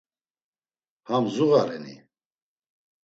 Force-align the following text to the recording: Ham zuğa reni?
Ham 1.07 1.25
zuğa 1.33 1.61
reni? 1.67 1.95